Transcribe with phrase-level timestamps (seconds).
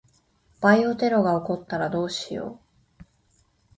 [0.61, 2.59] バイオテロが起こったらどうしよ
[3.01, 3.05] う。